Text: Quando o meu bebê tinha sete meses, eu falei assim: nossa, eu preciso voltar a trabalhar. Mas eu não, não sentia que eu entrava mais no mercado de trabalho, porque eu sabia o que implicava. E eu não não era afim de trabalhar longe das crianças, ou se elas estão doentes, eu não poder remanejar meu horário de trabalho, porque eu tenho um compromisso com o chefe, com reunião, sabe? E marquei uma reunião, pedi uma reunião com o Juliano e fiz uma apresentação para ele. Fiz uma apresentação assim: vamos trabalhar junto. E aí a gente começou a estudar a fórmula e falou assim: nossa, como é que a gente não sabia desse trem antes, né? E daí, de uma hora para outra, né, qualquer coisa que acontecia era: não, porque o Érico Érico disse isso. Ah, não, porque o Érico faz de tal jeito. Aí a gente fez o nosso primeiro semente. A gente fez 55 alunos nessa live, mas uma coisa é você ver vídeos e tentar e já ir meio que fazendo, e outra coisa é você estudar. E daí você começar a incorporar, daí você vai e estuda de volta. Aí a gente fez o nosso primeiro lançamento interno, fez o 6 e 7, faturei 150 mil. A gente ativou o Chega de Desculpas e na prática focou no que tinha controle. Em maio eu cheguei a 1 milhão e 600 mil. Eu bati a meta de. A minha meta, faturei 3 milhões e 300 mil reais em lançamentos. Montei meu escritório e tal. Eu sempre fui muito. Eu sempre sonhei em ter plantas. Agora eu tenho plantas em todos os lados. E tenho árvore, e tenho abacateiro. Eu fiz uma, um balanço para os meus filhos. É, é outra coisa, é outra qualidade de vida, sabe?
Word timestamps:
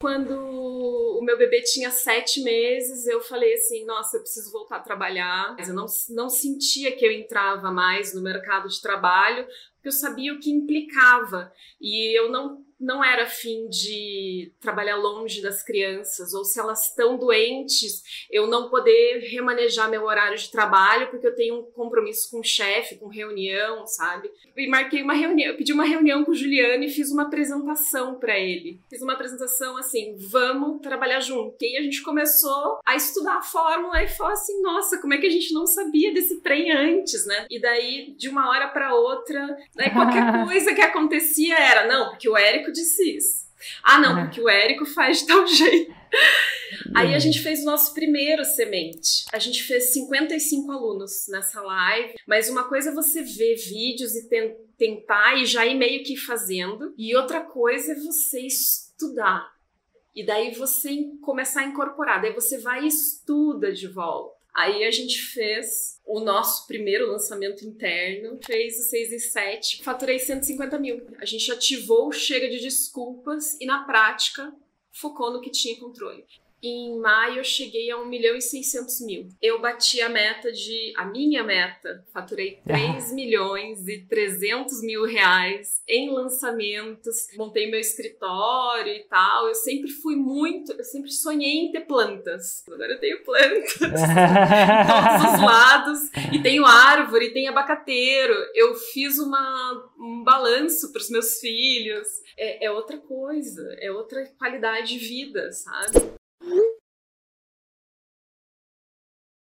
Quando 0.00 0.32
o 1.18 1.22
meu 1.22 1.36
bebê 1.36 1.60
tinha 1.62 1.90
sete 1.90 2.40
meses, 2.42 3.06
eu 3.06 3.20
falei 3.20 3.54
assim: 3.54 3.84
nossa, 3.84 4.16
eu 4.16 4.20
preciso 4.20 4.52
voltar 4.52 4.76
a 4.76 4.80
trabalhar. 4.80 5.56
Mas 5.58 5.68
eu 5.68 5.74
não, 5.74 5.86
não 6.10 6.28
sentia 6.28 6.94
que 6.94 7.04
eu 7.04 7.10
entrava 7.10 7.72
mais 7.72 8.14
no 8.14 8.22
mercado 8.22 8.68
de 8.68 8.80
trabalho, 8.80 9.44
porque 9.74 9.88
eu 9.88 9.92
sabia 9.92 10.32
o 10.32 10.38
que 10.38 10.50
implicava. 10.50 11.52
E 11.80 12.16
eu 12.16 12.30
não 12.30 12.64
não 12.80 13.04
era 13.04 13.24
afim 13.24 13.68
de 13.68 14.52
trabalhar 14.60 14.96
longe 14.96 15.42
das 15.42 15.62
crianças, 15.62 16.32
ou 16.32 16.44
se 16.44 16.60
elas 16.60 16.88
estão 16.88 17.16
doentes, 17.16 18.02
eu 18.30 18.46
não 18.46 18.68
poder 18.68 19.18
remanejar 19.30 19.90
meu 19.90 20.04
horário 20.04 20.38
de 20.38 20.50
trabalho, 20.50 21.08
porque 21.10 21.26
eu 21.26 21.34
tenho 21.34 21.58
um 21.58 21.62
compromisso 21.62 22.30
com 22.30 22.40
o 22.40 22.44
chefe, 22.44 22.96
com 22.96 23.08
reunião, 23.08 23.86
sabe? 23.86 24.30
E 24.56 24.68
marquei 24.68 25.02
uma 25.02 25.14
reunião, 25.14 25.56
pedi 25.56 25.72
uma 25.72 25.84
reunião 25.84 26.24
com 26.24 26.32
o 26.32 26.34
Juliano 26.34 26.84
e 26.84 26.88
fiz 26.88 27.10
uma 27.10 27.24
apresentação 27.24 28.18
para 28.18 28.38
ele. 28.38 28.80
Fiz 28.88 29.02
uma 29.02 29.14
apresentação 29.14 29.76
assim: 29.76 30.16
vamos 30.30 30.80
trabalhar 30.80 31.20
junto. 31.20 31.56
E 31.60 31.66
aí 31.66 31.76
a 31.78 31.82
gente 31.82 32.02
começou 32.02 32.78
a 32.84 32.94
estudar 32.94 33.38
a 33.38 33.42
fórmula 33.42 34.02
e 34.02 34.08
falou 34.08 34.32
assim: 34.32 34.60
nossa, 34.62 34.98
como 34.98 35.14
é 35.14 35.18
que 35.18 35.26
a 35.26 35.30
gente 35.30 35.52
não 35.52 35.66
sabia 35.66 36.12
desse 36.12 36.40
trem 36.40 36.70
antes, 36.70 37.26
né? 37.26 37.46
E 37.50 37.60
daí, 37.60 38.14
de 38.16 38.28
uma 38.28 38.48
hora 38.48 38.68
para 38.68 38.94
outra, 38.94 39.46
né, 39.74 39.90
qualquer 39.90 40.44
coisa 40.46 40.74
que 40.74 40.80
acontecia 40.80 41.56
era: 41.58 41.86
não, 41.86 42.10
porque 42.10 42.28
o 42.28 42.36
Érico 42.36 42.67
Érico 42.68 42.72
disse 42.72 43.16
isso. 43.16 43.48
Ah, 43.82 43.98
não, 43.98 44.24
porque 44.24 44.40
o 44.40 44.48
Érico 44.48 44.86
faz 44.86 45.20
de 45.20 45.26
tal 45.26 45.46
jeito. 45.48 45.92
Aí 46.94 47.14
a 47.14 47.18
gente 47.18 47.40
fez 47.40 47.62
o 47.62 47.64
nosso 47.64 47.92
primeiro 47.92 48.44
semente. 48.44 49.26
A 49.32 49.38
gente 49.38 49.62
fez 49.64 49.92
55 49.92 50.70
alunos 50.70 51.26
nessa 51.28 51.60
live, 51.60 52.14
mas 52.26 52.48
uma 52.48 52.64
coisa 52.64 52.90
é 52.90 52.94
você 52.94 53.22
ver 53.22 53.56
vídeos 53.56 54.14
e 54.14 54.28
tentar 54.76 55.36
e 55.36 55.44
já 55.44 55.66
ir 55.66 55.74
meio 55.74 56.04
que 56.04 56.16
fazendo, 56.16 56.94
e 56.96 57.16
outra 57.16 57.40
coisa 57.40 57.92
é 57.92 57.96
você 57.96 58.40
estudar. 58.40 59.52
E 60.14 60.24
daí 60.24 60.54
você 60.54 60.90
começar 61.20 61.60
a 61.60 61.66
incorporar, 61.66 62.22
daí 62.22 62.32
você 62.32 62.58
vai 62.58 62.84
e 62.84 62.88
estuda 62.88 63.72
de 63.72 63.86
volta. 63.86 64.37
Aí 64.54 64.84
a 64.84 64.90
gente 64.90 65.20
fez 65.20 66.00
o 66.04 66.20
nosso 66.20 66.66
primeiro 66.66 67.10
lançamento 67.10 67.64
interno, 67.64 68.40
fez 68.44 68.78
o 68.78 68.82
6 68.82 69.12
e 69.12 69.20
7, 69.20 69.82
faturei 69.84 70.18
150 70.18 70.78
mil. 70.78 71.06
A 71.18 71.24
gente 71.24 71.50
ativou 71.52 72.08
o 72.08 72.12
Chega 72.12 72.48
de 72.48 72.60
Desculpas 72.60 73.56
e 73.60 73.66
na 73.66 73.84
prática 73.84 74.52
focou 74.90 75.32
no 75.32 75.40
que 75.40 75.50
tinha 75.50 75.78
controle. 75.78 76.24
Em 76.62 76.98
maio 76.98 77.38
eu 77.38 77.44
cheguei 77.44 77.90
a 77.90 77.98
1 77.98 78.06
milhão 78.06 78.36
e 78.36 78.42
600 78.42 79.00
mil. 79.02 79.28
Eu 79.40 79.60
bati 79.60 80.00
a 80.00 80.08
meta 80.08 80.50
de. 80.50 80.92
A 80.96 81.04
minha 81.04 81.44
meta, 81.44 82.04
faturei 82.12 82.58
3 82.66 83.12
milhões 83.12 83.86
e 83.86 84.04
300 84.08 84.82
mil 84.82 85.04
reais 85.04 85.82
em 85.88 86.10
lançamentos. 86.10 87.28
Montei 87.36 87.70
meu 87.70 87.78
escritório 87.78 88.92
e 88.92 89.04
tal. 89.04 89.46
Eu 89.46 89.54
sempre 89.54 89.88
fui 89.90 90.16
muito. 90.16 90.72
Eu 90.72 90.84
sempre 90.84 91.10
sonhei 91.10 91.66
em 91.66 91.72
ter 91.72 91.82
plantas. 91.82 92.64
Agora 92.66 92.92
eu 92.92 93.00
tenho 93.00 93.22
plantas 93.24 93.80
em 93.80 93.88
todos 94.88 95.34
os 95.34 95.40
lados. 95.40 95.98
E 96.32 96.42
tenho 96.42 96.64
árvore, 96.64 97.26
e 97.26 97.32
tenho 97.32 97.50
abacateiro. 97.50 98.34
Eu 98.54 98.74
fiz 98.74 99.18
uma, 99.18 99.90
um 99.98 100.24
balanço 100.24 100.92
para 100.92 101.00
os 101.00 101.10
meus 101.10 101.38
filhos. 101.38 102.06
É, 102.36 102.66
é 102.66 102.70
outra 102.70 102.98
coisa, 102.98 103.76
é 103.80 103.90
outra 103.90 104.24
qualidade 104.38 104.88
de 104.88 104.98
vida, 104.98 105.50
sabe? 105.52 106.17